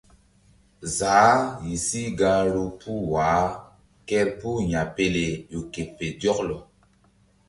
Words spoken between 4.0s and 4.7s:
kerpuh